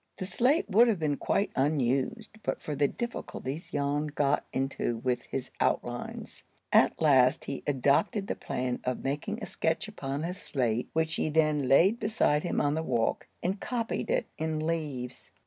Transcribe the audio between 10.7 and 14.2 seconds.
which he then laid beside him on the walk, and copied